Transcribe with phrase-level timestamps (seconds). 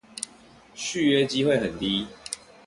[0.75, 2.07] 續約機會很低